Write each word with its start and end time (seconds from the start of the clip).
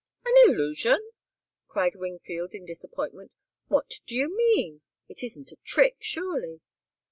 "An 0.25 0.33
illusion!" 0.47 1.11
cried 1.67 1.95
Wingfield, 1.95 2.55
in 2.55 2.65
disappointment. 2.65 3.31
"What 3.67 3.99
do 4.07 4.15
you 4.15 4.35
mean? 4.35 4.81
It 5.07 5.21
isn't 5.21 5.51
a 5.51 5.57
trick, 5.63 5.97
surely!" 5.99 6.61